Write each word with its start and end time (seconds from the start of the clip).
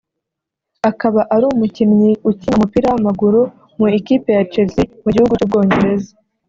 akaba 0.89 1.21
ari 1.33 1.45
umukinnyi 1.53 2.11
ukina 2.29 2.55
umupira 2.57 2.87
w’amaguru 2.93 3.41
mu 3.77 3.85
ikipe 3.99 4.29
ya 4.37 4.43
Chelsea 4.51 4.85
mu 5.03 5.09
gihugu 5.15 5.33
cy’u 5.39 5.49
Bwongereza 5.49 6.11